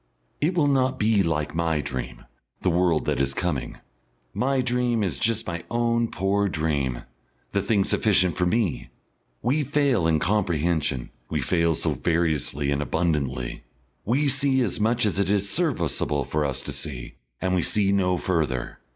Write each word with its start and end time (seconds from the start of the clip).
It 0.41 0.55
will 0.55 0.65
not 0.65 0.97
be 0.97 1.21
like 1.21 1.53
my 1.53 1.79
dream, 1.79 2.25
the 2.61 2.71
world 2.71 3.05
that 3.05 3.21
is 3.21 3.35
coming. 3.35 3.77
My 4.33 4.59
dream 4.59 5.03
is 5.03 5.19
just 5.19 5.45
my 5.45 5.63
own 5.69 6.07
poor 6.09 6.49
dream, 6.49 7.03
the 7.51 7.61
thing 7.61 7.83
sufficient 7.83 8.35
for 8.35 8.47
me. 8.47 8.89
We 9.43 9.63
fail 9.63 10.07
in 10.07 10.17
comprehension, 10.17 11.11
we 11.29 11.39
fail 11.39 11.75
so 11.75 11.93
variously 11.93 12.71
and 12.71 12.81
abundantly. 12.81 13.61
We 14.03 14.27
see 14.27 14.61
as 14.63 14.79
much 14.79 15.05
as 15.05 15.19
it 15.19 15.29
is 15.29 15.47
serviceable 15.47 16.23
for 16.25 16.45
us 16.45 16.61
to 16.61 16.71
see, 16.71 17.13
and 17.39 17.53
we 17.53 17.61
see 17.61 17.91
no 17.91 18.17
further. 18.17 18.79